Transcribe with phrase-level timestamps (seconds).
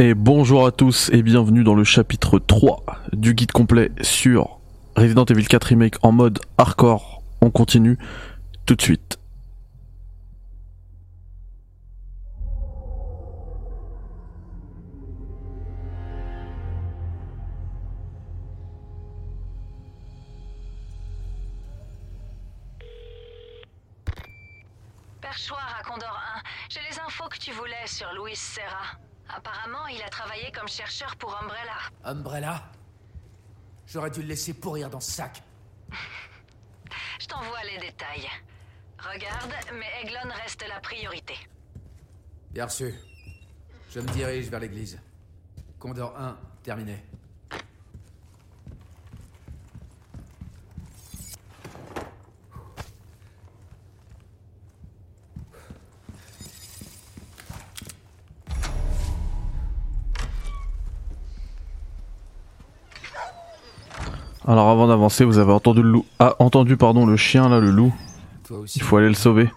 [0.00, 4.60] Et bonjour à tous et bienvenue dans le chapitre 3 du guide complet sur
[4.94, 7.20] Resident Evil 4 Remake en mode hardcore.
[7.40, 7.98] On continue
[8.64, 9.18] tout de suite.
[25.20, 28.96] Perchoir à Condor 1, j'ai les infos que tu voulais sur Luis Serra.
[29.28, 31.78] Apparemment, il a travaillé comme chercheur pour Umbrella.
[32.04, 32.62] Umbrella?
[33.86, 35.42] J'aurais dû le laisser pourrir dans ce sac.
[37.20, 38.28] Je t'envoie les détails.
[38.98, 41.34] Regarde, mais Eglon reste la priorité.
[42.50, 42.94] Bien reçu.
[43.90, 45.00] Je me dirige vers l'église.
[45.78, 47.04] Condor 1, terminé.
[64.48, 66.06] Alors avant d'avancer, vous avez entendu le loup.
[66.18, 67.94] Ah, entendu pardon le chien là, le loup.
[68.44, 68.78] Toi aussi.
[68.78, 69.50] Il faut aller le sauver.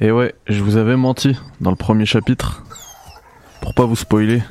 [0.00, 2.64] Et ouais, je vous avais menti dans le premier chapitre.
[3.60, 4.42] Pour pas vous spoiler.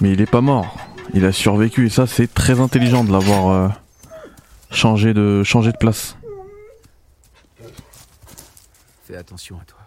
[0.00, 0.76] Mais il est pas mort.
[1.14, 3.68] Il a survécu et ça c'est très intelligent de l'avoir euh,
[4.70, 6.16] changé de changé de place.
[9.08, 9.79] Fais attention à toi.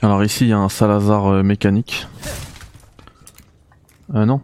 [0.00, 2.06] Alors ici il y a un Salazar euh, mécanique.
[4.14, 4.40] Euh non.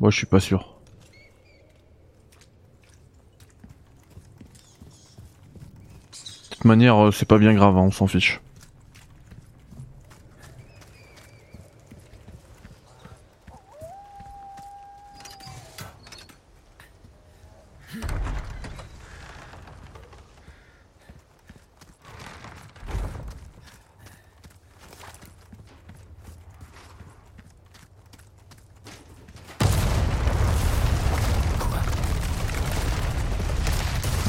[0.00, 0.74] Moi je suis pas sûr.
[6.12, 8.40] De toute manière euh, c'est pas bien grave, hein, on s'en fiche.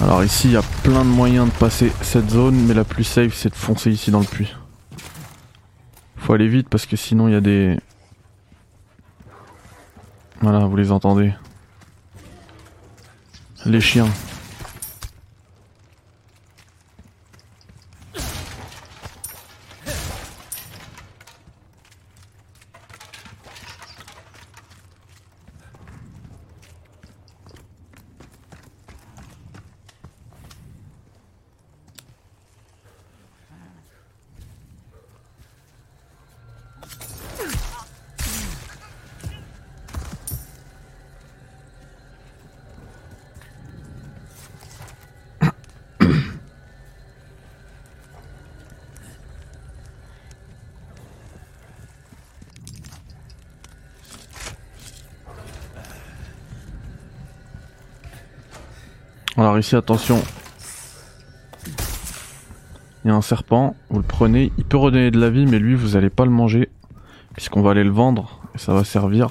[0.03, 3.03] Alors ici il y a plein de moyens de passer cette zone, mais la plus
[3.03, 4.55] safe c'est de foncer ici dans le puits.
[6.15, 7.77] Faut aller vite parce que sinon il y a des...
[10.39, 11.33] Voilà, vous les entendez.
[13.65, 14.07] Les chiens.
[59.41, 60.21] Alors ici attention.
[63.03, 65.57] Il y a un serpent, vous le prenez, il peut redonner de la vie mais
[65.57, 66.69] lui vous allez pas le manger
[67.33, 69.29] puisqu'on va aller le vendre et ça va servir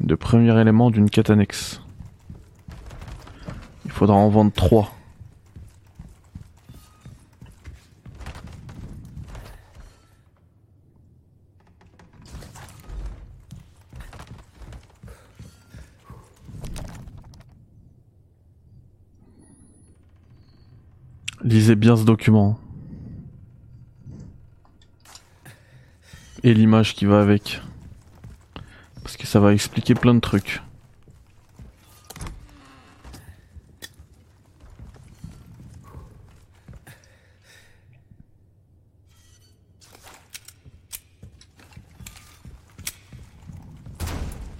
[0.00, 1.82] de premier élément d'une quête annexe.
[3.84, 4.95] Il faudra en vendre 3.
[21.86, 22.58] Bien ce document.
[26.42, 27.62] Et l'image qui va avec.
[29.04, 30.60] Parce que ça va expliquer plein de trucs.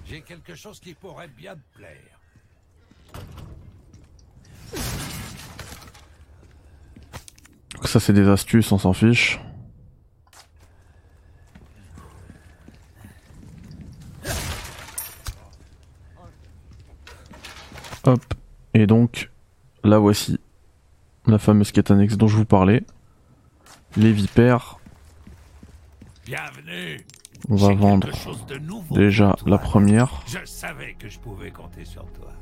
[0.05, 2.16] J'ai quelque chose qui pourrait bien te plaire.
[7.87, 9.39] Donc ça c'est des astuces, on s'en fiche.
[18.03, 18.21] Hop.
[18.73, 19.31] Et donc,
[19.85, 20.37] la voici.
[21.27, 22.83] La fameuse quête annexe dont je vous parlais.
[23.95, 24.79] Les vipères.
[26.25, 27.05] Bienvenue.
[27.47, 28.09] On va vendre
[28.49, 30.25] de déjà la première.
[30.27, 32.33] Je savais que je pouvais compter sur toi.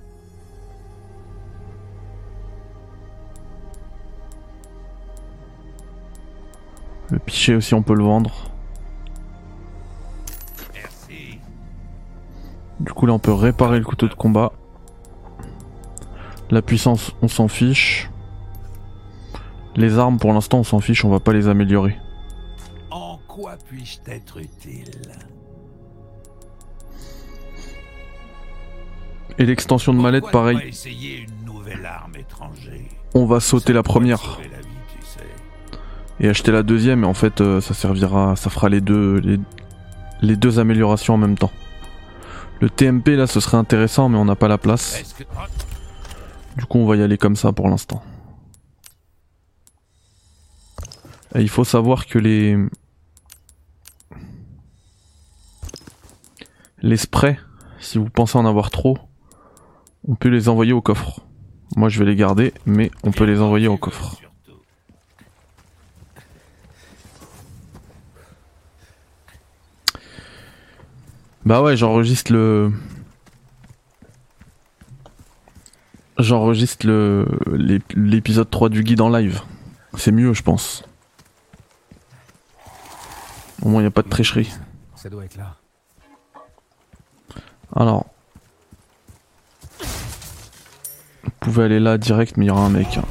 [7.35, 8.31] Aussi, on peut le vendre.
[12.79, 14.53] Du coup, là, on peut réparer le couteau de combat.
[16.49, 18.09] La puissance, on s'en fiche.
[19.75, 21.97] Les armes, pour l'instant, on s'en fiche, on va pas les améliorer.
[22.89, 25.11] En quoi puis-je t'être utile?
[29.38, 30.57] Et l'extension de mallette, pareil.
[30.57, 32.13] une arme
[33.13, 35.44] On va sauter Ça la première te sauver la vie, tu sais.
[36.19, 37.03] Et acheter la deuxième.
[37.03, 39.19] Et en fait, euh, ça servira, ça fera les deux,
[40.21, 41.51] les, deux améliorations en même temps.
[42.62, 45.03] Le TMP, là, ce serait intéressant, mais on n'a pas la place.
[46.57, 48.01] Du coup, on va y aller comme ça pour l'instant.
[51.35, 52.57] Et il faut savoir que les
[56.81, 57.39] les sprays,
[57.79, 58.97] si vous pensez en avoir trop,
[60.07, 61.21] on peut les envoyer au coffre.
[61.75, 64.15] Moi, je vais les garder, mais on peut les envoyer au coffre.
[64.15, 64.62] Surtout.
[71.45, 72.71] Bah ouais, j'enregistre le
[76.18, 79.42] j'enregistre le l'ép- l'épisode 3 du guide en live.
[79.97, 80.83] C'est mieux, je pense.
[83.62, 84.51] Au moins, il n'y a pas de tricherie.
[84.95, 85.56] Ça doit être là.
[87.75, 88.06] Alors.
[89.81, 92.98] Vous pouvez aller là direct, mais il y aura un mec.
[92.98, 93.03] hein.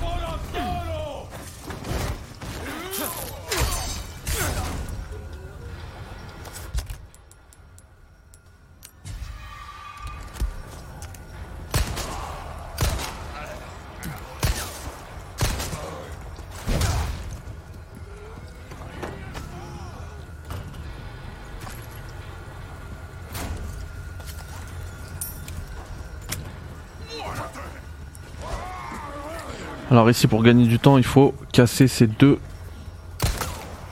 [30.05, 32.39] Alors ici, pour gagner du temps, il faut casser ces deux...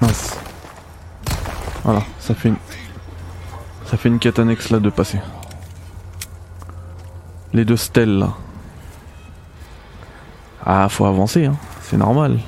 [0.03, 0.37] Mince.
[1.85, 2.56] Voilà, ça fait une...
[3.87, 5.20] Ça fait une quête annexe là de passer.
[7.55, 8.35] Les deux stèles là.
[10.67, 11.56] Ah, faut avancer, hein.
[11.81, 12.41] C'est normal.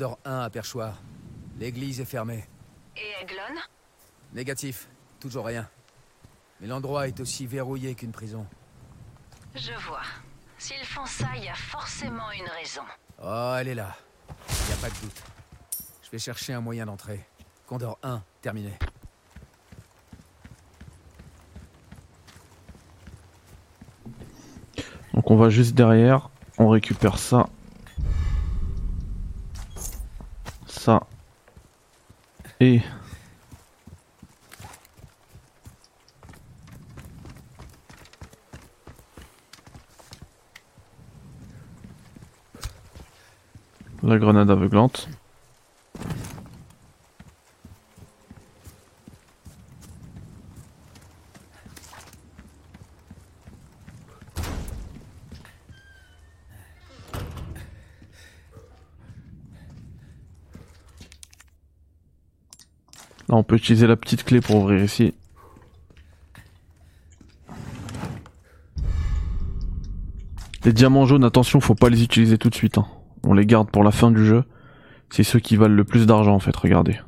[0.00, 0.94] Condor 1 à Perchoir.
[1.58, 2.48] L'église est fermée.
[2.96, 3.60] Et Eglon?
[4.32, 4.88] Négatif.
[5.20, 5.68] Toujours rien.
[6.58, 8.46] Mais l'endroit est aussi verrouillé qu'une prison.
[9.54, 10.00] Je vois.
[10.56, 12.80] S'ils font ça, il y a forcément une raison.
[13.22, 13.94] Oh, elle est là.
[14.70, 15.22] Y a pas de doute.
[16.02, 17.22] Je vais chercher un moyen d'entrer.
[17.66, 18.72] Condor 1, terminé.
[25.12, 27.50] Donc on va juste derrière, on récupère ça.
[32.60, 32.82] Et...
[44.02, 45.08] La grenade aveuglante.
[63.50, 65.12] Peut utiliser la petite clé pour ouvrir ici.
[70.64, 72.78] Les diamants jaunes, attention, faut pas les utiliser tout de suite.
[72.78, 72.86] hein.
[73.24, 74.44] On les garde pour la fin du jeu.
[75.10, 77.00] C'est ceux qui valent le plus d'argent en fait, regardez.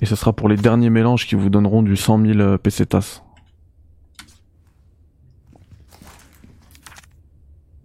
[0.00, 3.24] Et ce sera pour les derniers mélanges qui vous donneront du 100 000 euh, pesetas.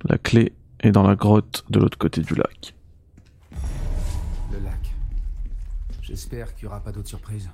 [0.07, 2.74] La clé est dans la grotte de l'autre côté du lac.
[6.15, 7.49] J'espère qu'il n'y aura pas d'autres surprises.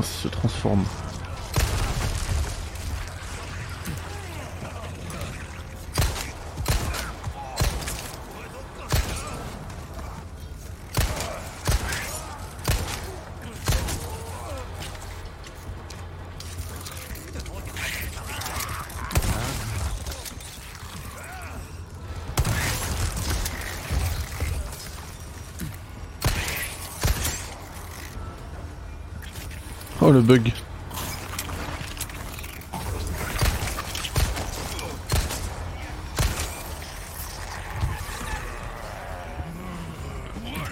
[0.00, 1.11] Se transforme.
[30.12, 30.52] Le bug.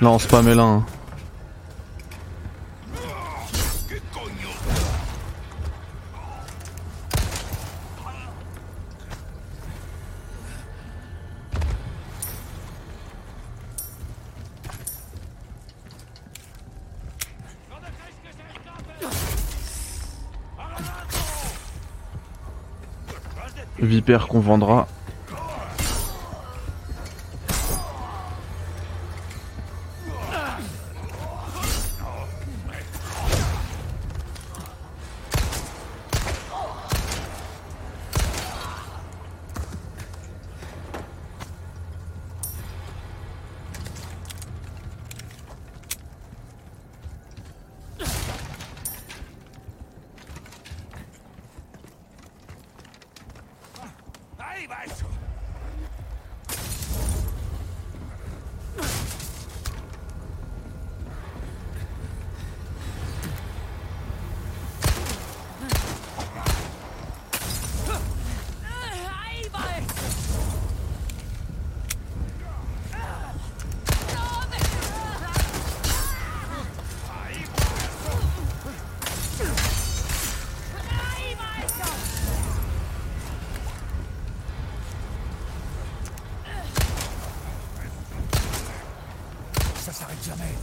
[0.00, 0.62] Là on spam là.
[0.62, 0.84] Hein.
[24.00, 24.88] Vipère qu'on vendra.
[90.22, 90.59] Ça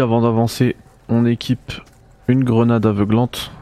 [0.00, 0.76] Avant d'avancer,
[1.08, 1.72] on équipe
[2.26, 3.52] une grenade aveuglante.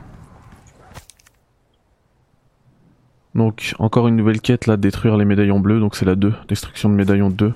[3.35, 5.81] Donc, encore une nouvelle quête là, détruire les médaillons bleus.
[5.81, 7.53] Donc, c'est la 2, destruction de médaillons 2.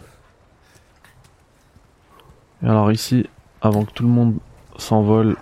[2.62, 3.28] Et alors, ici,
[3.61, 4.38] avant que tout le monde
[4.76, 5.37] s'envole,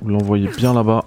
[0.00, 1.04] vous l'envoyez bien là-bas.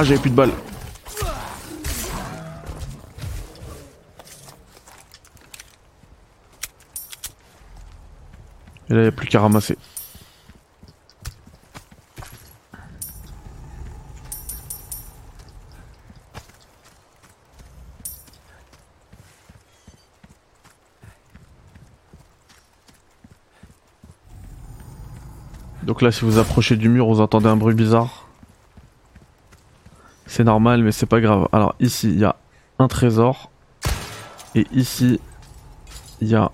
[0.00, 0.52] Ah, j'avais plus de balles.
[8.88, 9.76] Et là, il n'y a plus qu'à ramasser.
[25.82, 28.19] Donc là, si vous approchez du mur, vous entendez un bruit bizarre.
[30.30, 31.48] C'est normal, mais c'est pas grave.
[31.50, 32.36] Alors ici, il y a
[32.78, 33.50] un trésor.
[34.54, 35.20] Et ici,
[36.20, 36.52] il y a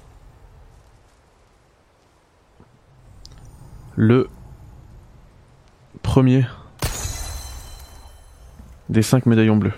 [3.95, 4.31] le
[6.03, 6.47] premier
[8.89, 9.75] des cinq médaillons bleus.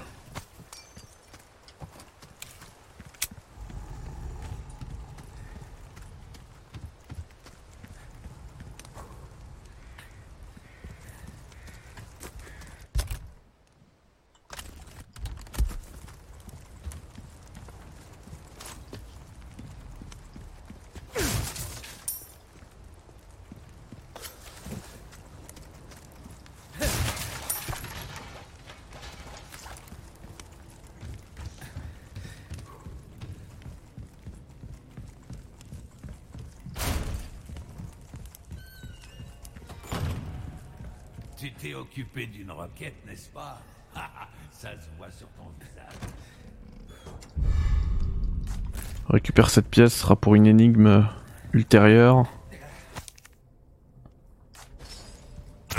[41.38, 43.60] Tu t'es occupé d'une roquette, n'est-ce pas?
[44.50, 45.94] Ça se voit sur ton visage.
[49.08, 51.06] Récupère cette pièce, ce sera pour une énigme
[51.52, 52.24] ultérieure.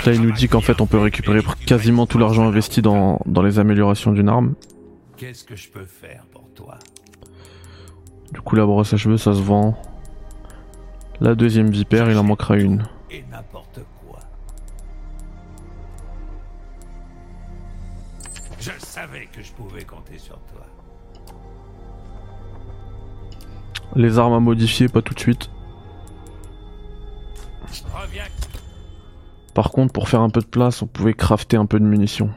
[0.06, 3.42] Là, il nous dit qu'en fait, on peut récupérer quasiment tout l'argent investi dans, dans
[3.42, 4.54] les améliorations d'une arme.
[5.18, 6.78] Qu'est-ce que je peux faire pour toi?
[8.32, 9.76] Du coup, la brosse à cheveux, ça se vend.
[11.20, 12.88] La deuxième vipère, il en manquera une.
[13.10, 13.99] Et n'importe quoi.
[19.10, 20.66] Savais que je pouvais compter sur toi.
[23.96, 25.50] Les armes à modifier, pas tout de suite.
[27.92, 28.24] Reviens.
[29.54, 32.30] Par contre, pour faire un peu de place, on pouvait crafter un peu de munitions.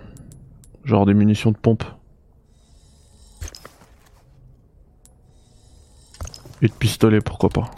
[0.84, 1.84] Genre des munitions de pompe.
[6.62, 7.70] Et de pistolet, pourquoi pas.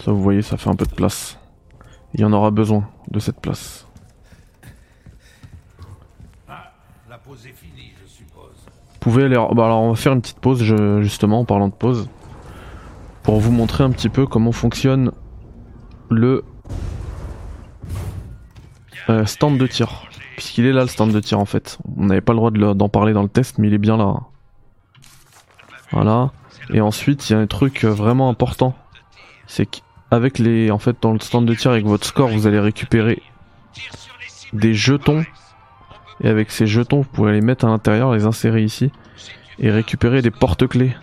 [0.00, 1.38] Ça, vous voyez, ça fait un peu de place.
[2.12, 3.86] Il y en aura besoin de cette place.
[6.46, 6.72] Ah,
[7.08, 8.52] la pause est finie, je suppose.
[8.66, 9.36] Vous pouvez aller...
[9.36, 12.08] Bah alors, on va faire une petite pause, je- justement, en parlant de pause.
[13.22, 15.12] Pour vous montrer un petit peu comment fonctionne
[16.10, 16.44] le
[19.08, 20.04] euh, stand de tir.
[20.36, 21.78] Puisqu'il est là, le stand de tir, en fait.
[21.96, 23.96] On n'avait pas le droit de d'en parler dans le test, mais il est bien
[23.96, 24.16] là.
[25.92, 26.32] Voilà.
[26.72, 28.74] Et ensuite, il y a un truc euh, vraiment important.
[29.46, 30.70] C'est qu'avec les...
[30.70, 33.22] En fait, dans le stand de tir, avec votre score, vous allez récupérer
[34.52, 35.24] des jetons.
[36.20, 38.90] Et avec ces jetons, vous pouvez les mettre à l'intérieur, les insérer ici.
[39.58, 40.96] Et récupérer des porte-clés.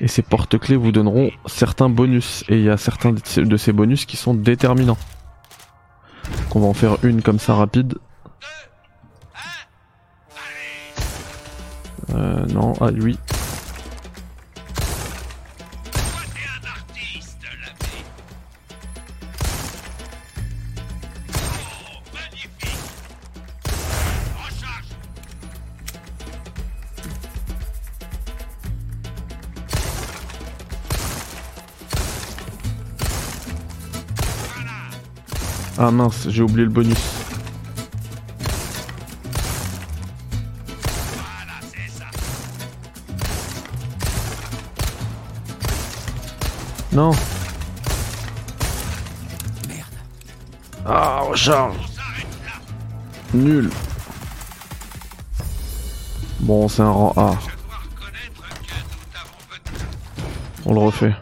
[0.00, 2.44] Et ces porte-clés vous donneront certains bonus.
[2.48, 4.98] Et il y a certains de ces- bonus qui sont déterminants.
[6.42, 7.94] Donc on va en faire une comme ça rapide.
[12.14, 13.18] Euh, non, ah oui.
[35.78, 36.98] Ah mince, j'ai oublié le bonus.
[46.92, 47.10] Non.
[50.86, 51.76] Ah, recharge.
[53.34, 53.70] Nul.
[56.40, 57.34] Bon, c'est un rang A.
[60.64, 61.14] On le refait.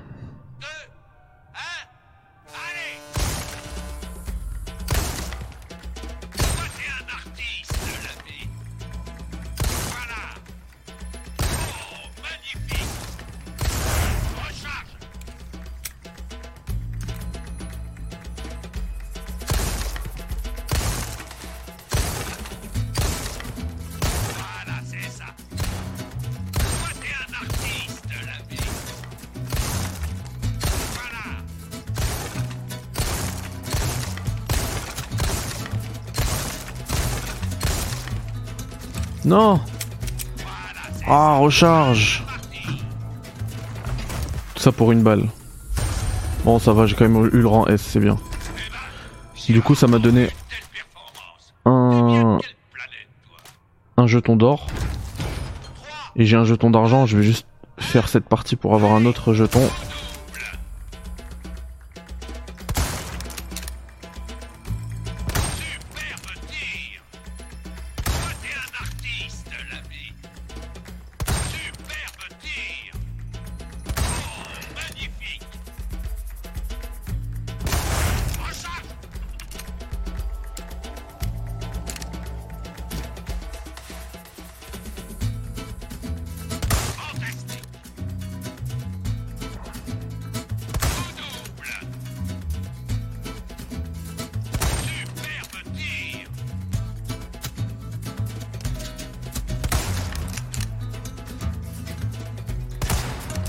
[39.24, 39.60] Non
[41.06, 42.22] Ah, recharge
[44.54, 45.24] Tout ça pour une balle.
[46.44, 48.18] Bon, ça va, j'ai quand même eu le rang S, c'est bien.
[49.48, 50.30] Du coup, ça m'a donné
[51.64, 52.38] un...
[53.96, 54.66] un jeton d'or.
[56.16, 57.46] Et j'ai un jeton d'argent, je vais juste
[57.78, 59.68] faire cette partie pour avoir un autre jeton.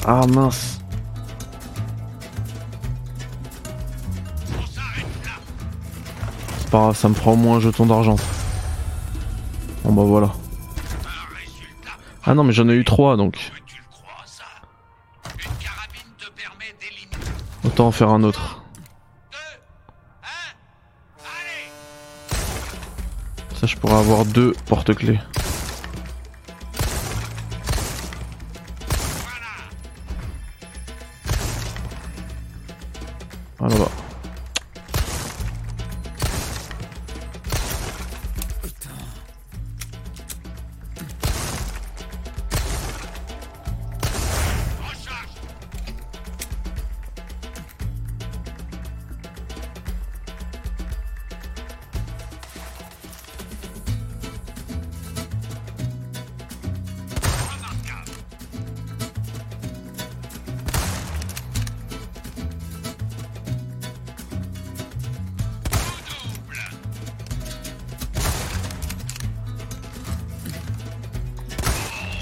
[0.07, 0.79] Ah mince.
[6.59, 8.15] C'est pas grave, ça me fera au moins un jeton d'argent.
[9.83, 10.31] Bon bah voilà.
[12.23, 13.51] Ah non mais j'en ai eu trois donc.
[17.63, 18.63] Autant en faire un autre.
[23.59, 25.19] Ça je pourrais avoir deux porte-clés.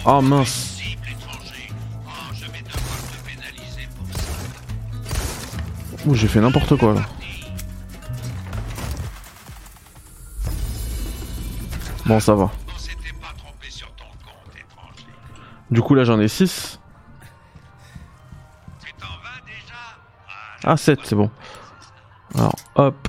[0.03, 0.63] Pour ça.
[6.05, 7.01] Ouh, j'ai fait n'importe quoi là.
[12.05, 12.51] Bon, ça va.
[15.71, 16.79] Du coup, là, j'en ai 6.
[18.83, 19.73] Tu t'en vas déjà
[20.63, 21.31] Ah, 7, c'est bon.
[22.35, 23.07] Alors, hop.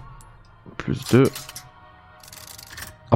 [0.76, 1.24] Plus 2.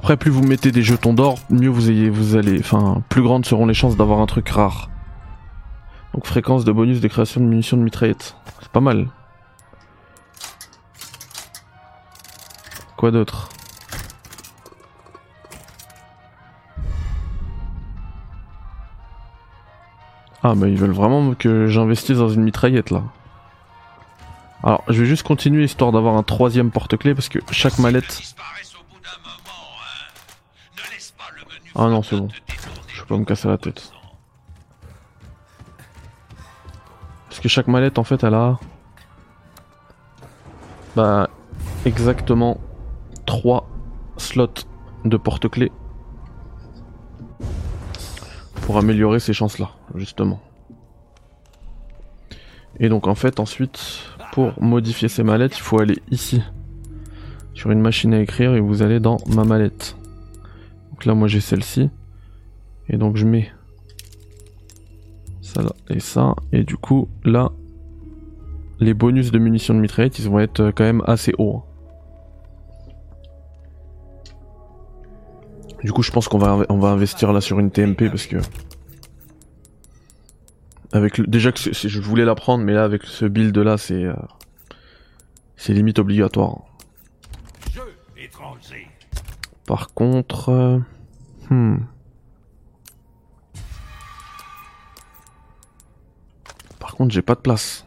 [0.08, 2.60] Après, plus vous mettez des jetons d'or, mieux vous, ayez, vous allez.
[2.60, 4.88] Enfin, plus grandes seront les chances d'avoir un truc rare.
[6.14, 8.34] Donc, fréquence de bonus de création de munitions de mitraillette.
[8.62, 9.08] C'est pas mal.
[12.96, 13.50] Quoi d'autre?
[20.42, 23.02] Ah, bah, ils veulent vraiment que j'investisse dans une mitraillette là.
[24.62, 28.22] Alors, je vais juste continuer histoire d'avoir un troisième porte-clés parce que chaque mallette.
[31.74, 32.28] Ah non, c'est bon.
[32.88, 33.92] Je peux pas me casser la tête.
[37.28, 38.58] Parce que chaque mallette en fait elle a.
[40.96, 41.28] Bah.
[41.86, 42.60] Exactement
[43.24, 43.68] 3
[44.16, 44.48] slots
[45.04, 45.70] de porte-clés.
[48.62, 50.40] Pour améliorer ces chances là, justement.
[52.80, 53.80] Et donc en fait ensuite,
[54.32, 56.42] pour modifier ces mallettes, il faut aller ici.
[57.54, 59.96] Sur une machine à écrire et vous allez dans ma mallette.
[60.98, 61.90] Donc là moi j'ai celle-ci.
[62.88, 63.52] Et donc je mets
[65.42, 66.34] ça là et ça.
[66.52, 67.52] Et du coup là,
[68.80, 71.58] les bonus de munitions de mitraillette, ils vont être euh, quand même assez hauts.
[71.58, 71.62] hein.
[75.84, 78.38] Du coup je pense qu'on va, on va investir là sur une TMP parce que...
[80.90, 84.02] Avec le- déjà que je voulais la prendre, mais là avec ce build là c'est...
[84.02, 84.16] euh,
[85.56, 86.62] c'est limite obligatoire.
[87.72, 87.82] Jeu
[88.20, 88.88] étranger.
[89.68, 90.48] Par contre...
[90.48, 90.78] euh,
[91.50, 91.76] hmm.
[96.80, 97.84] Par contre, j'ai pas de place.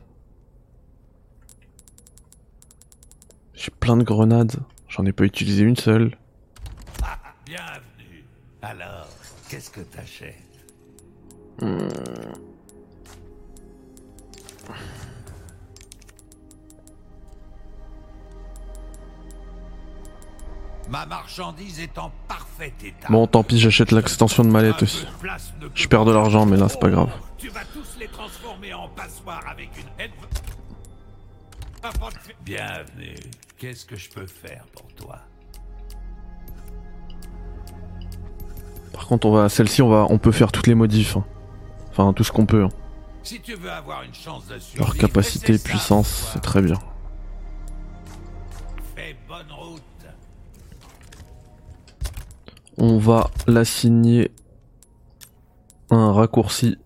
[3.55, 4.57] J'ai plein de grenades.
[4.89, 6.15] J'en ai pas utilisé une seule.
[7.47, 8.25] Bienvenue.
[8.61, 9.07] Alors,
[9.49, 10.35] qu'est-ce que t'achètes?
[20.91, 23.07] Ma marchandise est en parfait état.
[23.09, 25.07] Bon, tant pis, j'achète l'extension de mallette aussi.
[25.73, 27.09] Je perds de l'argent, mais là, c'est pas grave.
[27.37, 30.09] Tu vas tous les transformer en passoire avec une.
[32.43, 33.15] Bienvenue.
[33.57, 35.19] Qu'est-ce que je peux faire pour toi?
[38.91, 41.15] Par contre, on va, celle-ci, on va, on peut faire toutes les modifs.
[41.15, 41.23] hein.
[41.91, 42.65] Enfin, tout ce qu'on peut.
[42.65, 42.69] hein.
[43.23, 46.77] Si tu veux avoir une chance de survivre, Leur capacité, puissance, c'est très bien.
[48.95, 49.81] Fais bonne route.
[52.83, 54.31] On va l'assigner
[55.91, 56.79] un raccourci.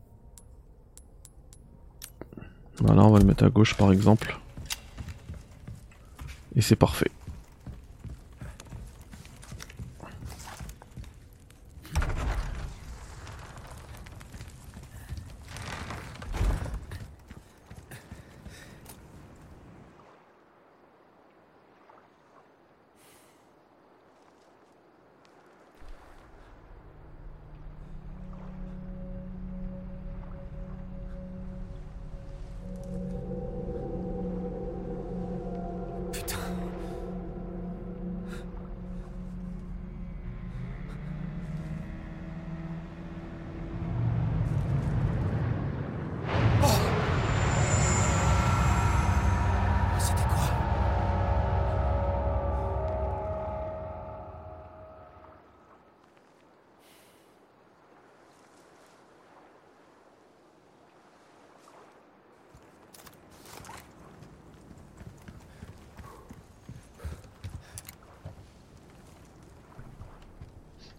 [2.81, 4.37] Voilà, on va le mettre à gauche par exemple.
[6.57, 7.11] Et c'est parfait.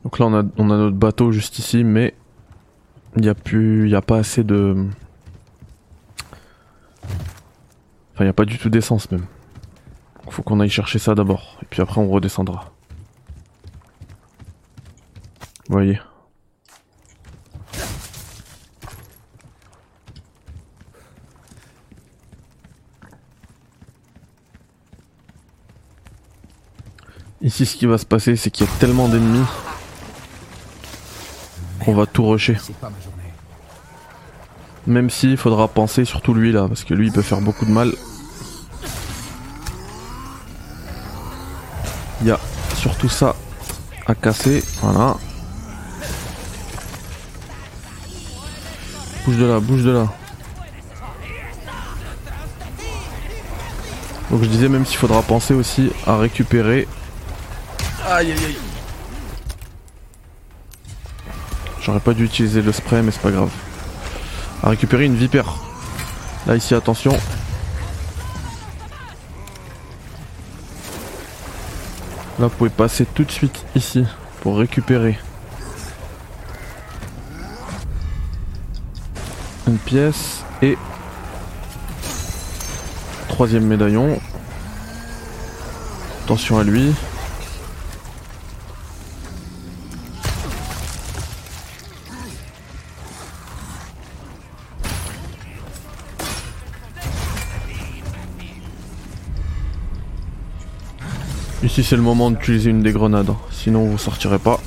[0.06, 0.34] Donc là on
[0.70, 2.14] a, notre bateau juste ici, mais
[3.16, 4.86] il n'y a plus, il a pas assez de,
[8.14, 9.26] enfin il n'y a pas du tout d'essence même.
[10.22, 12.72] Donc, Faut qu'on aille chercher ça d'abord, et puis après on redescendra.
[15.68, 15.98] Vous voyez.
[27.42, 29.44] Ici, ce qui va se passer, c'est qu'il y a tellement d'ennemis
[31.86, 32.56] qu'on va tout rusher.
[34.88, 37.70] Même s'il faudra penser surtout lui là, parce que lui il peut faire beaucoup de
[37.70, 37.92] mal.
[42.22, 42.40] Il y a
[42.74, 43.36] surtout ça
[44.06, 45.16] à casser, voilà.
[49.24, 50.08] Bouge de là, bouge de là.
[54.30, 56.88] Donc je disais même s'il faudra penser aussi à récupérer.
[58.08, 58.65] Aïe aïe aïe.
[61.86, 63.52] J'aurais pas dû utiliser le spray mais c'est pas grave.
[64.60, 65.54] À récupérer une vipère.
[66.48, 67.12] Là ici attention.
[72.40, 74.04] Là vous pouvez passer tout de suite ici
[74.40, 75.16] pour récupérer
[79.68, 80.76] une pièce et
[83.28, 84.20] troisième médaillon.
[86.24, 86.92] Attention à lui.
[101.76, 103.36] Ici c'est le moment d'utiliser une des grenades, hein.
[103.50, 104.58] sinon vous sortirez pas.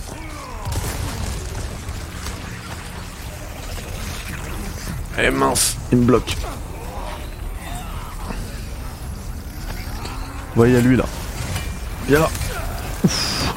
[5.18, 6.38] Eh mince, il me bloque.
[10.56, 11.06] Ouais, y a lui là.
[12.08, 12.30] Viens là.
[13.04, 13.56] Ouf.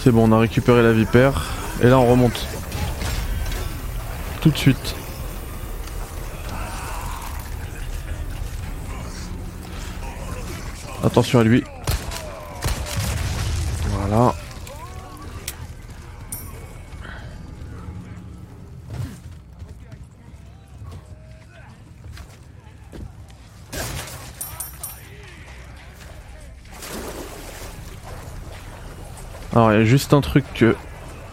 [0.00, 1.54] C'est bon, on a récupéré la vipère.
[1.82, 2.46] Et là, on remonte.
[4.42, 4.97] Tout de suite.
[11.04, 11.64] Attention à lui.
[13.90, 14.34] Voilà.
[29.52, 30.76] Alors il y a juste un truc que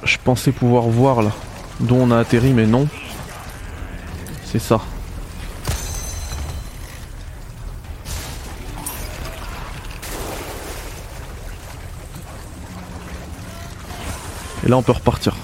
[0.04, 1.32] je pensais pouvoir voir là,
[1.80, 2.88] dont on a atterri mais non.
[4.46, 4.80] C'est ça.
[14.66, 15.36] Et là on peut repartir.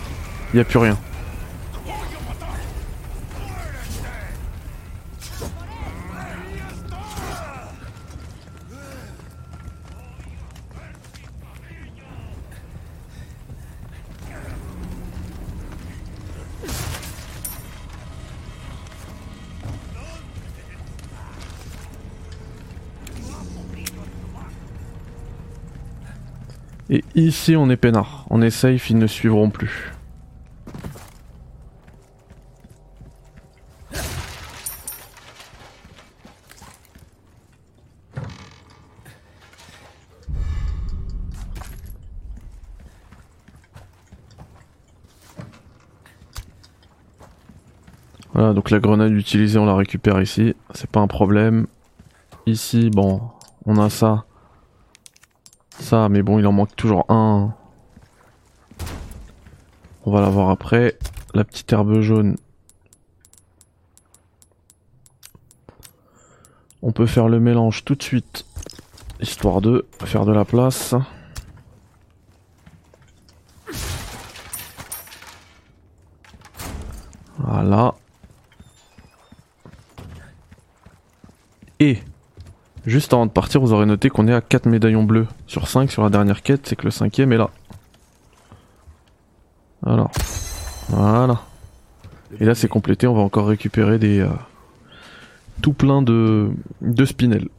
[0.53, 0.97] Il n'y a plus rien.
[26.89, 28.20] Et ici on est peinard.
[28.34, 29.91] On est safe, ils ne suivront plus.
[48.32, 50.56] Voilà, donc la grenade utilisée, on la récupère ici.
[50.74, 51.67] C'est pas un problème.
[52.46, 53.22] Ici, bon,
[53.65, 54.24] on a ça.
[55.80, 57.54] Ça, mais bon, il en manque toujours un.
[60.05, 60.97] On va la voir après.
[61.33, 62.37] La petite herbe jaune.
[66.81, 68.45] On peut faire le mélange tout de suite.
[69.19, 70.95] Histoire de faire de la place.
[77.37, 77.93] Voilà.
[81.79, 81.99] Et
[82.85, 85.91] Juste avant de partir, vous aurez noté qu'on est à 4 médaillons bleus sur 5
[85.91, 87.51] sur la dernière quête, c'est que le cinquième est là.
[89.86, 90.12] Alors,
[90.89, 91.41] voilà.
[92.39, 94.20] Et là c'est complété, on va encore récupérer des...
[94.20, 94.30] euh,
[95.62, 96.50] tout plein de,
[96.82, 97.50] de spinels.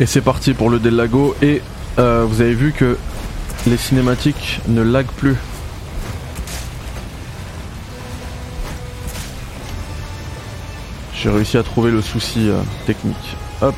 [0.00, 1.62] Et c'est parti pour le Del Lago et
[2.00, 2.98] euh, vous avez vu que
[3.68, 5.36] les cinématiques ne lag plus.
[11.14, 13.36] J'ai réussi à trouver le souci euh, technique.
[13.62, 13.74] Hop.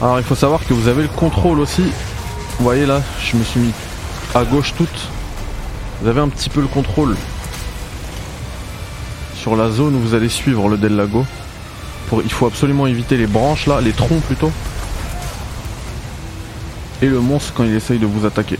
[0.00, 1.82] Alors il faut savoir que vous avez le contrôle aussi.
[1.82, 3.72] Vous voyez là, je me suis mis
[4.36, 5.08] à gauche toute.
[6.00, 7.16] Vous avez un petit peu le contrôle
[9.40, 11.24] sur la zone où vous allez suivre le Del Lago.
[12.08, 14.52] Pour, il faut absolument éviter les branches là, les troncs plutôt.
[17.00, 18.58] Et le monstre quand il essaye de vous attaquer.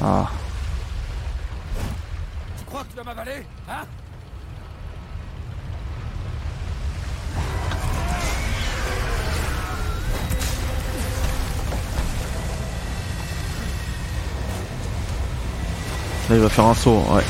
[0.00, 0.30] Ah,
[2.56, 3.84] Tu crois que tu vas m'avaler Hein?
[16.30, 17.22] Là il va faire un saut, ouais.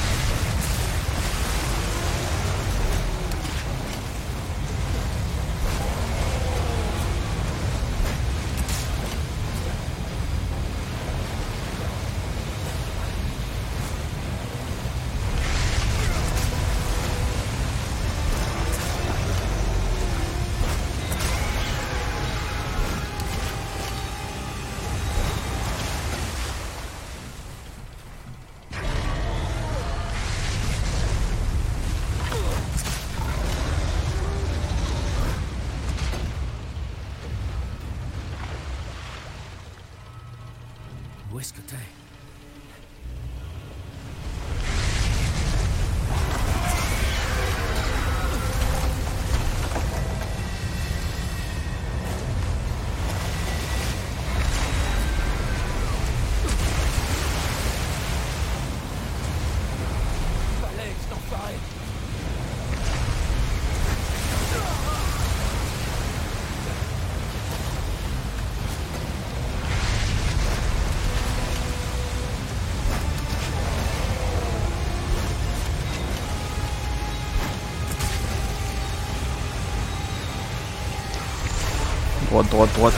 [82.30, 82.94] Droite, droite, droite.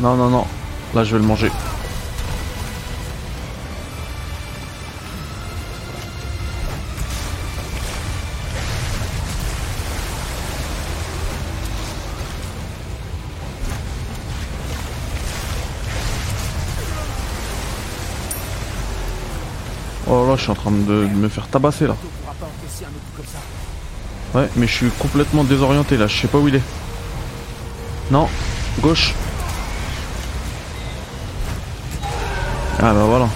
[0.00, 0.44] Non, non, non.
[0.92, 1.52] Là, je vais le manger.
[20.06, 21.96] Oh là, je suis en train de, me faire tabasser là.
[24.34, 26.62] Ouais, mais je suis complètement désorienté là, je sais pas où il est.
[28.10, 28.28] Non,
[28.80, 29.14] gauche.
[32.80, 33.28] Ah bah voilà.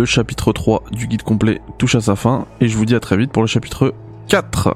[0.00, 3.00] Le chapitre 3 du guide complet touche à sa fin et je vous dis à
[3.00, 3.92] très vite pour le chapitre
[4.28, 4.74] 4.